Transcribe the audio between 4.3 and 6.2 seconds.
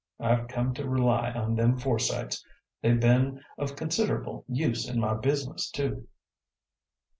use in my business, too."